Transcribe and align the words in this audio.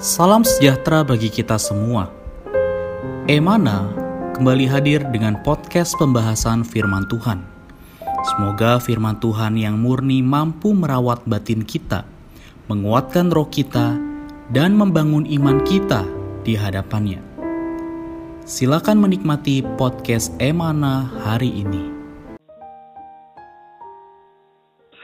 Salam 0.00 0.48
sejahtera 0.48 1.04
bagi 1.04 1.28
kita 1.28 1.60
semua. 1.60 2.08
Emana 3.28 3.84
kembali 4.32 4.64
hadir 4.64 5.04
dengan 5.12 5.36
podcast 5.44 5.92
pembahasan 6.00 6.64
firman 6.64 7.04
Tuhan. 7.04 7.44
Semoga 8.24 8.80
firman 8.80 9.20
Tuhan 9.20 9.60
yang 9.60 9.76
murni 9.76 10.24
mampu 10.24 10.72
merawat 10.72 11.20
batin 11.28 11.60
kita, 11.60 12.08
menguatkan 12.72 13.28
roh 13.28 13.44
kita, 13.52 14.00
dan 14.48 14.72
membangun 14.72 15.28
iman 15.36 15.60
kita 15.68 16.08
di 16.48 16.56
hadapannya. 16.56 17.20
Silakan 18.48 19.04
menikmati 19.04 19.60
podcast 19.76 20.32
Emana 20.40 21.12
hari 21.28 21.60
ini. 21.60 21.92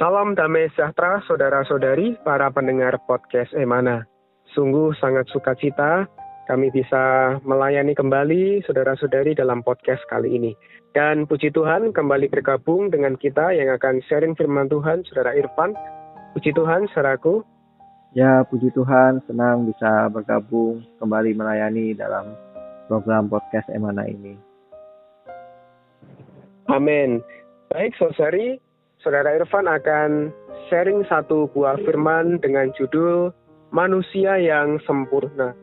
Salam 0.00 0.32
damai 0.32 0.72
sejahtera 0.72 1.20
saudara-saudari 1.28 2.16
para 2.24 2.48
pendengar 2.48 2.96
podcast 3.04 3.52
Emana. 3.52 4.15
Sungguh 4.56 4.96
sangat 4.96 5.28
sukacita 5.28 6.08
kami 6.48 6.72
bisa 6.72 7.36
melayani 7.44 7.92
kembali 7.92 8.64
saudara-saudari 8.64 9.36
dalam 9.36 9.60
podcast 9.60 10.00
kali 10.08 10.32
ini. 10.32 10.56
Dan 10.96 11.28
puji 11.28 11.52
Tuhan 11.52 11.92
kembali 11.92 12.32
bergabung 12.32 12.88
dengan 12.88 13.20
kita 13.20 13.52
yang 13.52 13.68
akan 13.76 14.00
sharing 14.08 14.32
firman 14.32 14.72
Tuhan, 14.72 15.04
Saudara 15.12 15.36
Irfan. 15.36 15.76
Puji 16.32 16.56
Tuhan, 16.56 16.88
saudaraku. 16.96 17.44
Ya, 18.16 18.48
puji 18.48 18.72
Tuhan, 18.72 19.20
senang 19.28 19.68
bisa 19.68 20.08
bergabung 20.08 20.80
kembali 21.04 21.36
melayani 21.36 21.92
dalam 21.92 22.32
program 22.88 23.28
podcast 23.28 23.68
Emana 23.68 24.08
ini. 24.08 24.40
Amin. 26.72 27.20
Baik, 27.68 27.92
saudari, 28.00 28.56
Saudara 29.04 29.36
Irfan 29.36 29.68
akan 29.68 30.32
sharing 30.72 31.04
satu 31.12 31.52
buah 31.52 31.76
firman 31.84 32.40
dengan 32.40 32.72
judul 32.72 33.35
manusia 33.70 34.38
yang 34.38 34.78
sempurna. 34.84 35.54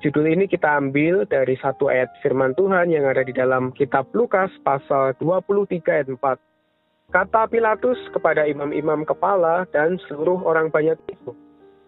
Judul 0.00 0.32
ini 0.32 0.48
kita 0.48 0.80
ambil 0.80 1.28
dari 1.28 1.60
satu 1.60 1.92
ayat 1.92 2.08
firman 2.24 2.56
Tuhan 2.56 2.88
yang 2.88 3.04
ada 3.04 3.20
di 3.20 3.36
dalam 3.36 3.68
kitab 3.76 4.08
Lukas 4.16 4.48
pasal 4.64 5.12
23 5.20 5.76
ayat 5.92 6.08
4. 6.08 7.12
Kata 7.12 7.50
Pilatus 7.50 7.98
kepada 8.14 8.46
imam-imam 8.48 9.04
kepala 9.04 9.68
dan 9.74 10.00
seluruh 10.08 10.40
orang 10.46 10.72
banyak 10.72 10.96
itu, 11.10 11.36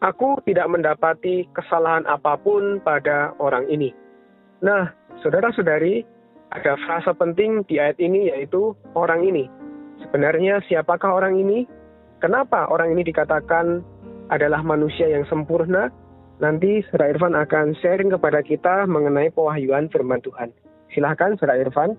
Aku 0.03 0.42
tidak 0.42 0.66
mendapati 0.66 1.47
kesalahan 1.55 2.03
apa 2.10 2.34
pun 2.34 2.83
pada 2.83 3.38
orang 3.38 3.70
ini. 3.70 3.94
Nah, 4.58 4.91
saudara-saudari, 5.22 6.03
ada 6.50 6.75
frasa 6.83 7.14
penting 7.14 7.62
di 7.70 7.78
ayat 7.78 8.03
ini 8.03 8.27
yaitu 8.34 8.75
orang 8.98 9.22
ini. 9.22 9.47
Sebenarnya 10.03 10.58
siapakah 10.66 11.22
orang 11.22 11.38
ini? 11.38 11.70
Kenapa 12.19 12.66
orang 12.66 12.98
ini 12.98 13.06
dikatakan 13.06 13.86
adalah 14.33 14.64
manusia 14.64 15.12
yang 15.12 15.28
sempurna, 15.28 15.92
nanti 16.41 16.80
Saudara 16.88 17.12
Irfan 17.12 17.36
akan 17.36 17.77
sharing 17.84 18.08
kepada 18.08 18.41
kita 18.41 18.88
mengenai 18.88 19.28
pewahyuan 19.28 19.92
firman 19.92 20.25
Tuhan. 20.25 20.48
Silahkan 20.97 21.36
Saudara 21.36 21.61
Irfan. 21.61 21.92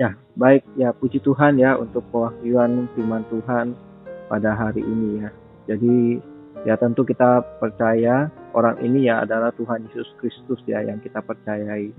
Ya, 0.00 0.18
baik 0.34 0.66
ya 0.74 0.90
puji 0.90 1.22
Tuhan 1.22 1.62
ya 1.62 1.78
untuk 1.78 2.02
pewahyuan 2.10 2.90
firman 2.98 3.22
Tuhan 3.30 3.78
pada 4.26 4.50
hari 4.50 4.82
ini 4.82 5.22
ya. 5.22 5.30
Jadi 5.70 6.18
ya 6.66 6.74
tentu 6.74 7.06
kita 7.06 7.44
percaya 7.62 8.26
orang 8.56 8.82
ini 8.82 9.06
ya 9.06 9.22
adalah 9.22 9.54
Tuhan 9.54 9.86
Yesus 9.86 10.10
Kristus 10.18 10.58
ya 10.66 10.82
yang 10.82 10.98
kita 10.98 11.22
percayai. 11.22 11.94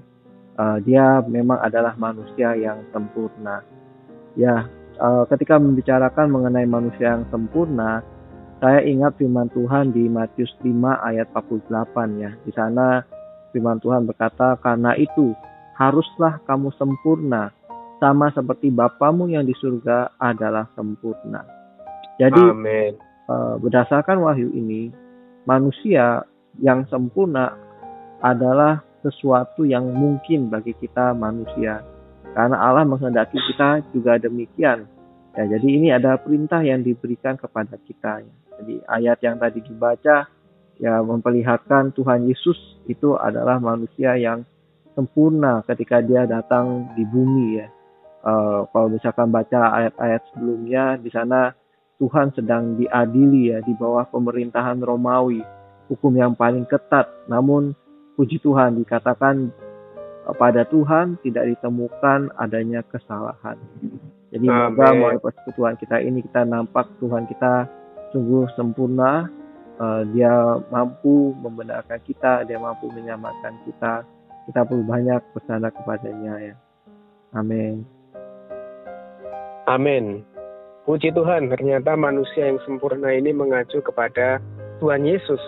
Uh, 0.53 0.78
dia 0.85 1.23
memang 1.25 1.57
adalah 1.63 1.97
manusia 1.97 2.53
yang 2.53 2.85
sempurna. 2.94 3.66
Ya, 4.38 4.69
uh, 5.01 5.25
ketika 5.29 5.57
membicarakan 5.57 6.29
mengenai 6.29 6.69
manusia 6.69 7.17
yang 7.17 7.25
sempurna, 7.33 8.06
saya 8.63 8.79
ingat 8.88 9.19
firman 9.19 9.51
Tuhan 9.51 9.91
di 9.91 10.07
Matius 10.07 10.56
5 10.63 10.72
ayat 11.03 11.28
48 11.35 11.68
ya. 12.16 12.31
Di 12.47 12.51
sana 12.56 13.03
firman 13.51 13.84
Tuhan 13.84 14.07
berkata, 14.07 14.56
"Karena 14.63 14.96
itu 14.96 15.35
haruslah 15.75 16.40
kamu 16.47 16.72
sempurna, 16.79 17.51
sama 18.00 18.31
seperti 18.31 18.72
Bapamu 18.72 19.28
yang 19.28 19.44
di 19.44 19.51
surga 19.59 20.16
adalah 20.16 20.72
sempurna." 20.79 21.44
Jadi 22.16 22.40
Amen. 22.40 22.96
Eh, 23.24 23.56
berdasarkan 23.59 24.24
wahyu 24.24 24.47
ini, 24.56 24.95
manusia 25.44 26.24
yang 26.63 26.88
sempurna 26.88 27.59
adalah 28.24 28.80
sesuatu 29.03 29.68
yang 29.68 29.91
mungkin 29.91 30.47
bagi 30.47 30.72
kita 30.80 31.12
manusia. 31.12 31.84
Karena 32.31 32.63
Allah 32.63 32.88
menghendaki 32.88 33.35
kita 33.44 33.84
juga 33.91 34.16
demikian. 34.16 34.88
Ya, 35.35 35.44
jadi 35.51 35.68
ini 35.68 35.91
ada 35.91 36.16
perintah 36.16 36.63
yang 36.63 36.80
diberikan 36.80 37.35
kepada 37.35 37.75
kita. 37.84 38.24
Ya. 38.24 38.34
Jadi 38.63 38.79
ayat 38.88 39.19
yang 39.19 39.35
tadi 39.35 39.59
dibaca 39.59 40.24
ya 40.79 40.94
memperlihatkan 41.03 41.91
Tuhan 41.91 42.31
Yesus 42.31 42.56
itu 42.88 43.19
adalah 43.19 43.59
manusia 43.59 44.16
yang 44.16 44.47
sempurna 44.96 45.59
ketika 45.68 46.00
dia 46.00 46.24
datang 46.24 46.88
di 46.96 47.03
bumi 47.03 47.59
ya. 47.59 47.68
Uh, 48.24 48.63
kalau 48.72 48.88
misalkan 48.88 49.35
baca 49.35 49.75
ayat-ayat 49.84 50.24
sebelumnya 50.31 50.96
di 50.96 51.12
sana 51.12 51.51
Tuhan 52.00 52.31
sedang 52.31 52.79
diadili 52.79 53.51
ya 53.51 53.59
di 53.59 53.75
bawah 53.75 54.07
pemerintahan 54.07 54.80
Romawi, 54.80 55.44
hukum 55.91 56.16
yang 56.16 56.31
paling 56.31 56.63
ketat. 56.63 57.12
Namun 57.28 57.75
puji 58.16 58.40
Tuhan 58.40 58.80
dikatakan 58.80 59.51
pada 60.40 60.63
Tuhan 60.72 61.19
tidak 61.19 61.51
ditemukan 61.51 62.31
adanya 62.40 62.80
kesalahan. 62.88 63.59
Jadi 64.31 64.47
semoga 64.50 64.88
melalui 64.95 65.19
persekutuan 65.19 65.75
kita 65.75 66.00
ini 66.00 66.24
kita 66.24 66.47
nampak 66.47 66.88
Tuhan 67.03 67.28
kita 67.28 67.68
sungguh 68.13 68.46
sempurna. 68.53 69.28
Uh, 69.81 70.06
dia 70.13 70.29
mampu 70.69 71.34
membenarkan 71.41 71.97
kita, 72.06 72.46
dia 72.46 72.62
mampu 72.62 72.88
menyelamatkan 72.94 73.57
kita. 73.66 74.06
Kita 74.46 74.62
perlu 74.69 74.85
banyak 74.85 75.19
bersandar 75.34 75.74
kepadanya 75.74 76.53
ya. 76.53 76.56
Amin. 77.34 77.81
Amin. 79.66 80.22
Puji 80.85 81.16
Tuhan, 81.16 81.47
ternyata 81.47 81.96
manusia 81.97 82.51
yang 82.53 82.59
sempurna 82.68 83.09
ini 83.16 83.31
mengacu 83.31 83.79
kepada 83.79 84.44
Tuhan 84.84 85.07
Yesus, 85.07 85.40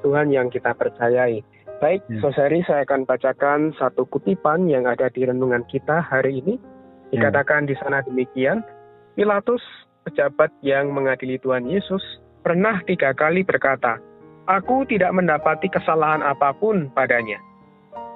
Tuhan 0.00 0.32
yang 0.32 0.48
kita 0.48 0.72
percayai. 0.72 1.44
Baik, 1.84 2.00
ya. 2.08 2.24
Sosari 2.24 2.64
saya 2.64 2.88
akan 2.88 3.04
bacakan 3.04 3.76
satu 3.76 4.08
kutipan 4.08 4.66
yang 4.72 4.88
ada 4.88 5.12
di 5.12 5.28
renungan 5.28 5.68
kita 5.68 6.00
hari 6.00 6.40
ini. 6.40 6.56
Ya. 7.12 7.28
Dikatakan 7.28 7.68
ya. 7.68 7.70
di 7.70 7.74
sana 7.76 8.00
demikian, 8.08 8.64
Pilatus 9.14 9.60
pejabat 10.04 10.52
yang 10.60 10.92
mengadili 10.92 11.40
Tuhan 11.40 11.64
Yesus, 11.66 12.00
pernah 12.44 12.78
tiga 12.84 13.16
kali 13.16 13.42
berkata, 13.42 13.96
Aku 14.44 14.84
tidak 14.84 15.16
mendapati 15.16 15.72
kesalahan 15.72 16.20
apa 16.20 16.52
pun 16.60 16.92
padanya. 16.92 17.40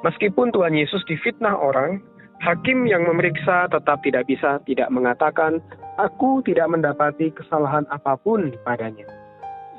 Meskipun 0.05 0.53
Tuhan 0.53 0.77
Yesus 0.77 1.01
difitnah 1.09 1.57
orang, 1.57 2.05
hakim 2.45 2.85
yang 2.85 3.09
memeriksa 3.09 3.67
tetap 3.73 4.05
tidak 4.05 4.29
bisa 4.29 4.61
tidak 4.69 4.93
mengatakan, 4.93 5.65
Aku 5.97 6.45
tidak 6.45 6.69
mendapati 6.69 7.33
kesalahan 7.33 7.89
apa 7.89 8.21
pun 8.21 8.53
padanya. 8.63 9.09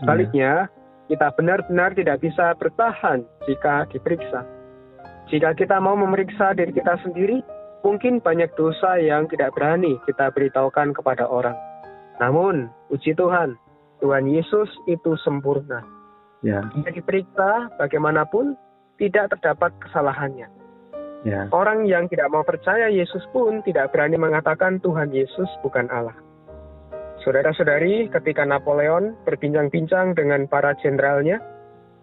Sebaliknya, 0.02 0.68
kita 1.08 1.30
benar-benar 1.38 1.94
tidak 1.94 2.19
bisa 2.19 2.58
bertahan 2.58 3.24
jika 3.46 3.86
diperiksa. 3.94 4.44
Jika 5.30 5.54
kita 5.54 5.78
mau 5.78 5.94
memeriksa 5.94 6.57
diri 6.57 6.74
kita 6.74 6.98
sendiri, 7.06 7.45
mungkin 7.86 8.18
banyak 8.18 8.50
dosa 8.57 8.98
yang 8.98 9.30
tidak 9.30 9.54
berani 9.54 10.01
kita 10.10 10.34
beritahukan 10.34 10.98
kepada 10.98 11.30
orang. 11.30 11.69
Namun, 12.19 12.68
puji 12.92 13.16
Tuhan, 13.16 13.56
Tuhan 14.04 14.27
Yesus 14.27 14.69
itu 14.88 15.16
sempurna. 15.24 15.83
Ya. 16.44 16.63
Dia 16.71 16.92
diperiksa 16.95 17.75
bagaimanapun 17.80 18.56
tidak 19.00 19.36
terdapat 19.36 19.71
kesalahannya. 19.83 20.48
Ya. 21.27 21.51
Orang 21.51 21.83
yang 21.83 22.07
tidak 22.07 22.31
mau 22.31 22.48
percaya 22.48 22.88
Yesus 22.88 23.24
pun 23.36 23.60
tidak 23.68 23.92
berani 23.92 24.16
mengatakan 24.16 24.80
Tuhan 24.80 25.12
Yesus 25.12 25.48
bukan 25.60 25.92
Allah. 25.92 26.16
Saudara-saudari, 27.27 28.07
ketika 28.07 28.48
Napoleon 28.48 29.12
berbincang-bincang 29.27 30.15
dengan 30.15 30.48
para 30.48 30.72
jenderalnya, 30.80 31.44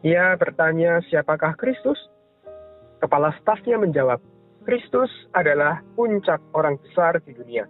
ia 0.04 0.36
bertanya 0.36 1.00
siapakah 1.08 1.56
Kristus? 1.56 1.96
Kepala 3.00 3.32
stafnya 3.40 3.80
menjawab, 3.80 4.20
Kristus 4.68 5.08
adalah 5.32 5.80
puncak 5.96 6.40
orang 6.52 6.76
besar 6.84 7.16
di 7.24 7.32
dunia. 7.32 7.64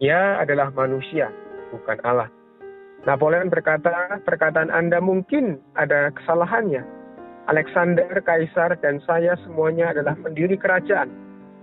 Ia 0.00 0.40
adalah 0.40 0.72
manusia, 0.72 1.28
bukan 1.70 1.98
Allah. 2.04 2.28
Napoleon 3.08 3.48
berkata, 3.48 4.20
perkataan 4.28 4.68
Anda 4.68 5.00
mungkin 5.00 5.56
ada 5.72 6.12
kesalahannya. 6.12 6.84
Alexander, 7.48 8.12
Kaisar, 8.20 8.76
dan 8.84 9.00
saya 9.08 9.34
semuanya 9.42 9.96
adalah 9.96 10.12
pendiri 10.20 10.60
kerajaan. 10.60 11.08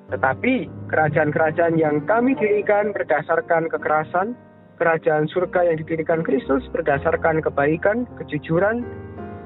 Tetapi 0.10 0.88
kerajaan-kerajaan 0.90 1.78
yang 1.78 2.02
kami 2.10 2.34
dirikan 2.40 2.90
berdasarkan 2.90 3.70
kekerasan, 3.70 4.34
kerajaan 4.82 5.30
surga 5.30 5.70
yang 5.70 5.78
didirikan 5.78 6.26
Kristus 6.26 6.66
berdasarkan 6.74 7.44
kebaikan, 7.46 8.10
kejujuran. 8.18 8.82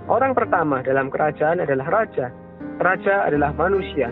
Orang 0.07 0.31
pertama 0.31 0.79
dalam 0.85 1.11
kerajaan 1.11 1.59
adalah 1.59 1.91
raja. 1.91 2.31
Raja 2.79 3.27
adalah 3.27 3.51
manusia. 3.57 4.07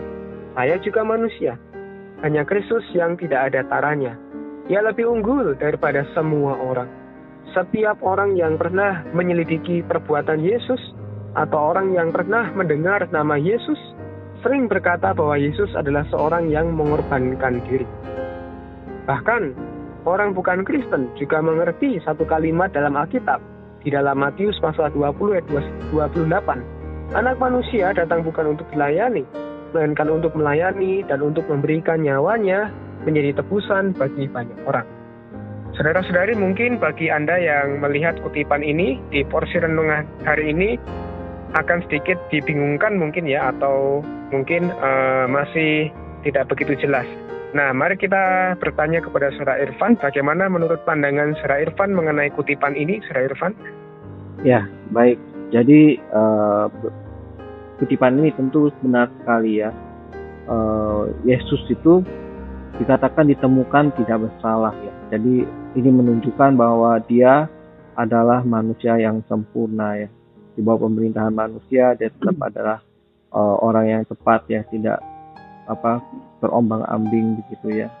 Saya 0.54 0.76
juga 0.82 1.06
manusia. 1.06 1.54
Hanya 2.20 2.44
Kristus 2.44 2.84
yang 2.92 3.16
tidak 3.16 3.50
ada 3.52 3.64
taranya. 3.64 4.14
Ia 4.70 4.86
lebih 4.86 5.02
unggul 5.02 5.58
daripada 5.58 6.06
semua 6.14 6.54
orang. 6.54 6.86
Setiap 7.50 7.98
orang 8.06 8.38
yang 8.38 8.54
pernah 8.54 9.02
menyelidiki 9.10 9.82
perbuatan 9.82 10.38
Yesus 10.38 10.78
atau 11.34 11.74
orang 11.74 11.90
yang 11.90 12.14
pernah 12.14 12.54
mendengar 12.54 13.02
nama 13.10 13.34
Yesus 13.34 13.74
sering 14.46 14.70
berkata 14.70 15.10
bahwa 15.10 15.34
Yesus 15.34 15.74
adalah 15.74 16.06
seorang 16.14 16.54
yang 16.54 16.70
mengorbankan 16.70 17.58
diri. 17.66 17.82
Bahkan, 19.10 19.42
orang 20.06 20.38
bukan 20.38 20.62
Kristen 20.62 21.10
juga 21.18 21.42
mengerti 21.42 21.98
satu 22.06 22.22
kalimat 22.22 22.70
dalam 22.70 22.94
Alkitab 22.94 23.42
di 23.82 23.90
dalam 23.90 24.22
Matius 24.22 24.54
pasal 24.62 24.94
20 24.94 25.34
ayat 25.34 25.46
28. 25.90 27.18
Anak 27.18 27.42
manusia 27.42 27.90
datang 27.90 28.22
bukan 28.22 28.54
untuk 28.54 28.70
dilayani, 28.70 29.26
melainkan 29.74 30.06
untuk 30.14 30.30
melayani 30.38 31.02
dan 31.10 31.26
untuk 31.26 31.42
memberikan 31.50 32.06
nyawanya 32.06 32.70
menjadi 33.04 33.40
tebusan 33.40 33.96
bagi 33.96 34.28
banyak 34.28 34.58
orang. 34.68 34.86
Saudara-saudari, 35.78 36.34
mungkin 36.34 36.82
bagi 36.82 37.08
Anda 37.08 37.38
yang 37.38 37.78
melihat 37.78 38.18
kutipan 38.20 38.60
ini 38.60 38.98
di 39.14 39.22
porsi 39.22 39.56
renungan 39.62 40.04
hari 40.26 40.50
ini 40.50 40.76
akan 41.54 41.82
sedikit 41.86 42.18
dibingungkan 42.30 42.98
mungkin 42.98 43.26
ya 43.26 43.54
atau 43.54 44.02
mungkin 44.34 44.70
uh, 44.82 45.26
masih 45.30 45.90
tidak 46.26 46.50
begitu 46.50 46.86
jelas. 46.86 47.06
Nah, 47.50 47.74
mari 47.74 47.98
kita 47.98 48.54
bertanya 48.62 49.02
kepada 49.02 49.34
Saudara 49.34 49.58
Irfan, 49.58 49.98
bagaimana 49.98 50.46
menurut 50.46 50.78
pandangan 50.86 51.34
Saudara 51.42 51.66
Irfan 51.66 51.90
mengenai 51.90 52.30
kutipan 52.30 52.78
ini, 52.78 53.02
Saudara 53.06 53.26
Irfan? 53.26 53.52
Ya, 54.46 54.70
baik. 54.94 55.18
Jadi 55.50 55.98
uh, 56.14 56.70
kutipan 57.82 58.22
ini 58.22 58.30
tentu 58.38 58.70
benar 58.86 59.10
sekali 59.18 59.58
ya. 59.58 59.74
Uh, 60.46 61.10
Yesus 61.26 61.62
itu 61.66 62.06
dikatakan 62.80 63.28
ditemukan 63.28 63.92
tidak 64.00 64.24
bersalah 64.24 64.72
ya. 64.80 64.92
Jadi 65.12 65.44
ini 65.76 65.90
menunjukkan 65.92 66.56
bahwa 66.56 66.96
dia 67.04 67.44
adalah 67.92 68.40
manusia 68.40 68.96
yang 68.96 69.20
sempurna 69.28 70.00
ya. 70.00 70.08
Di 70.56 70.64
bawah 70.64 70.88
pemerintahan 70.88 71.30
manusia 71.30 71.92
dia 71.94 72.08
tetap 72.08 72.40
adalah 72.48 72.80
uh, 73.36 73.56
orang 73.60 73.84
yang 73.86 74.02
tepat 74.08 74.48
ya. 74.48 74.64
Tidak 74.64 74.98
apa 75.68 76.00
terombang 76.40 76.80
ambing 76.88 77.44
begitu 77.44 77.84
ya. 77.84 77.92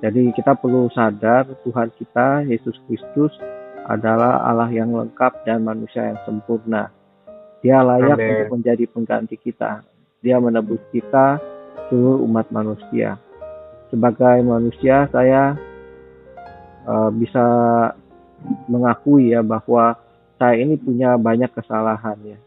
Jadi 0.00 0.32
kita 0.34 0.56
perlu 0.56 0.88
sadar 0.90 1.46
Tuhan 1.62 1.92
kita 1.94 2.42
Yesus 2.48 2.74
Kristus 2.88 3.30
adalah 3.86 4.42
Allah 4.48 4.72
yang 4.72 4.90
lengkap 4.90 5.44
dan 5.44 5.62
manusia 5.62 6.08
yang 6.08 6.18
sempurna. 6.24 6.88
Dia 7.62 7.84
layak 7.84 8.18
Amen. 8.18 8.26
untuk 8.26 8.48
menjadi 8.58 8.84
pengganti 8.90 9.36
kita. 9.38 9.86
Dia 10.18 10.42
menebus 10.42 10.82
kita 10.90 11.38
seluruh 11.86 12.18
umat 12.26 12.50
manusia 12.50 13.14
sebagai 13.92 14.40
manusia 14.40 15.04
saya 15.12 15.52
uh, 16.88 17.12
bisa 17.12 17.44
mengakui 18.64 19.36
ya 19.36 19.44
bahwa 19.44 20.00
saya 20.40 20.64
ini 20.64 20.80
punya 20.80 21.14
banyak 21.20 21.52
kesalahan 21.52 22.16
ya. 22.24 22.38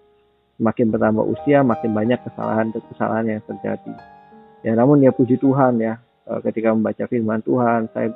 Makin 0.57 0.89
bertambah 0.89 1.23
usia, 1.23 1.61
makin 1.61 1.93
banyak 1.93 2.19
kesalahan-kesalahan 2.25 3.37
yang 3.37 3.43
terjadi. 3.45 3.93
Ya, 4.65 4.73
namun 4.73 5.03
ya 5.03 5.11
puji 5.13 5.35
Tuhan 5.39 5.79
ya, 5.79 5.99
eh, 6.27 6.39
ketika 6.43 6.71
membaca 6.71 7.03
firman 7.07 7.43
Tuhan, 7.43 7.91
saya 7.91 8.11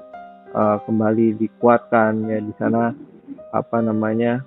uh, 0.56 0.80
kembali 0.88 1.36
dikuatkan 1.36 2.32
ya 2.32 2.40
di 2.40 2.54
sana 2.56 2.96
apa 3.52 3.78
namanya 3.84 4.40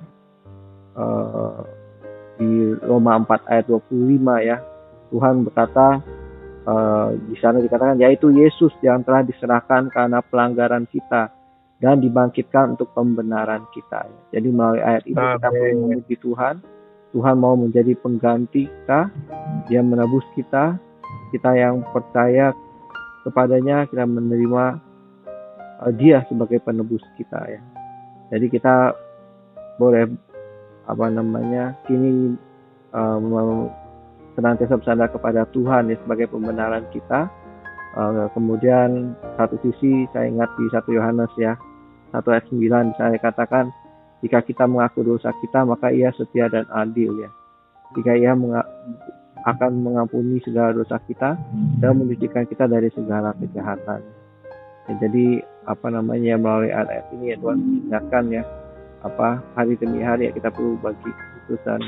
uh, 0.96 1.62
di 2.40 2.74
Roma 2.80 3.20
4 3.22 3.52
ayat 3.52 3.64
25 3.68 4.48
ya. 4.48 4.56
Tuhan 5.12 5.44
berkata 5.44 6.00
uh, 6.66 7.14
di 7.28 7.36
sana 7.38 7.58
dikatakan 7.58 7.98
yaitu 7.98 8.30
Yesus 8.30 8.72
yang 8.82 9.02
telah 9.02 9.22
diserahkan 9.26 9.90
karena 9.90 10.22
pelanggaran 10.22 10.86
kita 10.90 11.30
dan 11.82 11.98
dibangkitkan 11.98 12.78
untuk 12.78 12.94
pembenaran 12.94 13.66
kita. 13.74 14.06
Jadi 14.30 14.48
melalui 14.54 14.82
ayat 14.82 15.02
ini 15.06 15.18
kita 15.18 15.48
perlu 15.50 15.78
memuji 15.90 16.16
Tuhan. 16.22 16.56
Tuhan 17.12 17.36
mau 17.36 17.52
menjadi 17.58 17.92
pengganti 18.00 18.72
kita, 18.72 19.12
Dia 19.68 19.84
menebus 19.84 20.24
kita, 20.32 20.80
kita 21.28 21.50
yang 21.52 21.84
percaya 21.92 22.56
kepadanya 23.20 23.84
kita 23.90 24.08
menerima 24.08 24.80
uh, 25.84 25.92
Dia 25.92 26.24
sebagai 26.30 26.62
penebus 26.62 27.04
kita 27.20 27.42
ya. 27.50 27.60
Jadi 28.32 28.48
kita 28.48 28.96
boleh 29.76 30.08
apa 30.88 31.06
namanya 31.12 31.76
kini 31.84 32.32
um, 32.94 33.68
senantiasa 34.36 34.80
bersandar 34.80 35.08
kepada 35.12 35.44
Tuhan 35.52 35.92
ya 35.92 35.96
sebagai 36.00 36.32
pembenaran 36.32 36.84
kita. 36.90 37.28
Uh, 37.92 38.24
kemudian 38.32 39.12
satu 39.36 39.60
sisi 39.60 40.08
saya 40.16 40.24
ingat 40.32 40.48
di 40.56 40.64
satu 40.72 40.96
Yohanes 40.96 41.28
ya 41.36 41.60
1 42.16 42.24
ayat 42.24 42.48
9 42.48 42.96
saya 42.96 43.20
katakan 43.20 43.68
jika 44.24 44.40
kita 44.40 44.64
mengaku 44.64 45.04
dosa 45.04 45.28
kita 45.44 45.60
maka 45.68 45.92
ia 45.92 46.08
setia 46.16 46.48
dan 46.48 46.64
adil 46.72 47.12
ya. 47.20 47.28
Jika 47.92 48.16
ia 48.16 48.32
menga 48.32 48.64
akan 49.42 49.82
mengampuni 49.82 50.38
segala 50.40 50.72
dosa 50.72 51.02
kita 51.04 51.34
dan 51.82 51.98
mencucikan 51.98 52.46
kita 52.46 52.70
dari 52.70 52.88
segala 52.94 53.34
kejahatan. 53.36 54.00
Ya, 54.88 54.92
jadi 55.02 55.42
apa 55.66 55.90
namanya 55.90 56.38
melalui 56.38 56.70
ayat-ayat 56.70 57.06
ini 57.18 57.24
ya 57.34 57.36
Tuhan 57.38 57.58
ingatkan 57.90 58.24
ya 58.30 58.42
apa 59.02 59.42
hari 59.58 59.74
demi 59.78 60.02
hari 60.02 60.30
ya 60.30 60.32
kita 60.34 60.50
perlu 60.50 60.78
bagi 60.78 61.10
keputusan 61.10 61.80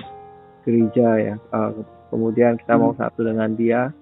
gereja 0.64 1.08
ya. 1.20 1.34
Uh, 1.52 1.84
kemudian 2.10 2.58
kita 2.58 2.74
mau 2.80 2.96
satu 2.96 3.22
dengan 3.22 3.54
Dia 3.54 3.92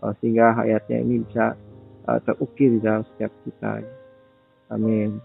uh, 0.00 0.12
sehingga 0.22 0.54
hayatnya 0.56 0.98
ini 1.02 1.26
bisa 1.26 1.58
uh, 2.08 2.18
terukir 2.24 2.78
di 2.78 2.80
dalam 2.80 3.02
setiap 3.14 3.30
kita. 3.44 3.84
Amin. 4.72 5.20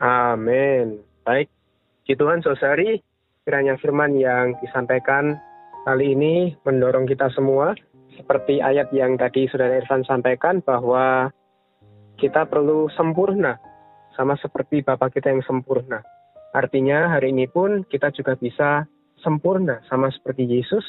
Amin. 0.00 1.00
Baik, 1.26 1.48
Tuhan 2.06 2.44
Sosari, 2.44 3.00
kiranya 3.42 3.80
firman 3.80 4.14
yang 4.14 4.54
disampaikan 4.60 5.40
kali 5.88 6.12
ini 6.14 6.54
mendorong 6.62 7.08
kita 7.08 7.32
semua, 7.32 7.72
seperti 8.14 8.60
ayat 8.60 8.92
yang 8.92 9.16
tadi 9.16 9.48
Saudara 9.48 9.80
Irfan 9.80 10.04
sampaikan 10.04 10.60
bahwa 10.60 11.32
kita 12.20 12.48
perlu 12.48 12.88
sempurna, 12.92 13.56
sama 14.16 14.36
seperti 14.40 14.80
Bapak 14.84 15.16
kita 15.16 15.32
yang 15.32 15.44
sempurna. 15.44 16.00
Artinya 16.56 17.12
hari 17.12 17.36
ini 17.36 17.44
pun 17.48 17.84
kita 17.84 18.08
juga 18.16 18.32
bisa 18.36 18.88
sempurna, 19.26 19.82
sama 19.90 20.06
seperti 20.14 20.46
Yesus, 20.46 20.86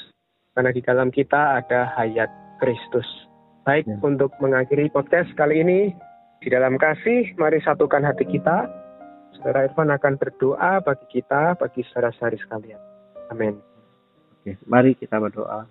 karena 0.54 0.70
di 0.70 0.86
dalam 0.86 1.10
kita 1.10 1.58
ada 1.58 1.90
hayat 1.98 2.30
Kristus. 2.62 3.10
Baik, 3.66 3.90
ya. 3.90 3.98
untuk 4.06 4.30
mengakhiri 4.38 4.94
podcast 4.94 5.34
kali 5.34 5.66
ini, 5.66 5.90
di 6.46 6.54
dalam 6.54 6.78
kasih, 6.78 7.34
mari 7.42 7.58
satukan 7.66 8.06
hati 8.06 8.30
kita, 8.30 8.70
Saudara 9.38 9.70
Irfan 9.70 9.94
akan 9.94 10.18
berdoa 10.18 10.82
bagi 10.82 11.22
kita, 11.22 11.58
bagi 11.58 11.86
saudara-saudari 11.90 12.42
sekalian. 12.42 12.82
Amin. 13.30 13.62
Oke, 14.42 14.58
mari 14.66 14.98
kita 14.98 15.22
berdoa. 15.22 15.70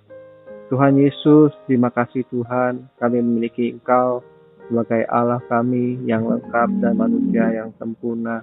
Tuhan 0.71 0.99
Yesus, 0.99 1.55
terima 1.67 1.95
kasih 1.95 2.27
Tuhan, 2.31 2.91
kami 2.99 3.23
memiliki 3.23 3.75
Engkau 3.75 4.23
sebagai 4.67 5.07
Allah 5.11 5.39
kami 5.47 5.99
yang 6.07 6.27
lengkap 6.27 6.69
dan 6.83 6.95
manusia 6.99 7.47
yang 7.55 7.71
sempurna. 7.79 8.43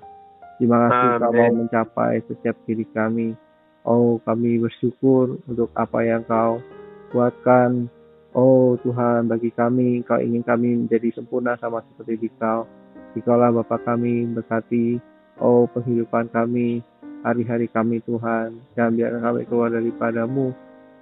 Terima 0.59 0.87
kasih 0.87 1.07
Engkau 1.19 1.31
mau 1.35 1.51
mencapai 1.63 2.23
setiap 2.27 2.55
diri 2.63 2.87
kami. 2.91 3.35
Oh, 3.83 4.19
kami 4.23 4.59
bersyukur 4.63 5.39
untuk 5.47 5.69
apa 5.75 5.99
yang 6.03 6.23
Kau 6.23 6.63
buatkan. 7.11 7.87
Oh 8.33 8.73
Tuhan, 8.81 9.29
bagi 9.29 9.53
kami, 9.53 10.01
Kau 10.07 10.17
ingin 10.17 10.41
kami 10.41 10.87
menjadi 10.87 11.13
sempurna 11.13 11.53
sama 11.61 11.85
seperti 11.93 12.27
di 12.27 12.29
Kau. 12.39 12.65
Dikaulah 13.13 13.53
Bapak 13.53 13.85
kami 13.85 14.25
berkati 14.33 15.13
Oh 15.41 15.65
penghidupan 15.65 16.29
kami, 16.29 16.85
hari-hari 17.25 17.65
kami 17.65 17.97
Tuhan, 18.05 18.53
jangan 18.77 18.93
biarkan 18.93 19.21
kami 19.25 19.41
keluar 19.49 19.69
daripadamu, 19.73 20.53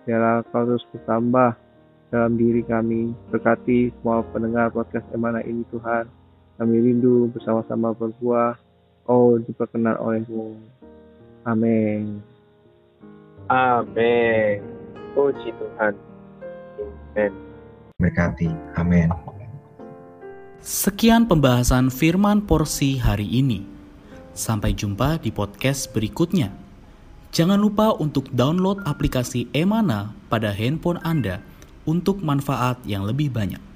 biarlah 0.08 0.48
kau 0.56 0.64
terus 0.64 0.88
bertambah 0.96 1.52
dalam 2.16 2.40
diri 2.40 2.64
kami, 2.64 3.12
berkati 3.28 3.92
semua 4.00 4.24
pendengar 4.32 4.72
podcast 4.72 5.04
Emana 5.12 5.44
ini 5.44 5.68
Tuhan, 5.68 6.08
kami 6.56 6.76
rindu 6.80 7.28
bersama-sama 7.36 7.92
berbuah, 7.92 8.56
oh 9.12 9.36
diperkenan 9.36 10.00
olehmu. 10.00 10.56
Amin. 11.44 12.31
Amin. 13.52 14.64
Puji 15.12 15.52
Tuhan. 15.52 15.92
Amin. 17.12 17.32
Berkati. 18.00 18.48
Amin. 18.80 19.12
Sekian 20.64 21.28
pembahasan 21.28 21.92
firman 21.92 22.48
porsi 22.48 22.96
hari 22.96 23.28
ini. 23.28 23.68
Sampai 24.32 24.72
jumpa 24.72 25.20
di 25.20 25.36
podcast 25.36 25.92
berikutnya. 25.92 26.48
Jangan 27.36 27.60
lupa 27.60 27.92
untuk 28.00 28.32
download 28.32 28.88
aplikasi 28.88 29.52
Emana 29.52 30.16
pada 30.32 30.56
handphone 30.56 31.04
Anda 31.04 31.44
untuk 31.84 32.24
manfaat 32.24 32.80
yang 32.88 33.04
lebih 33.04 33.36
banyak. 33.36 33.71